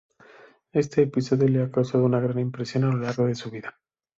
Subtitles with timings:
[0.73, 3.77] Este episodio le ha causado una gran impresión a lo largo de su vida.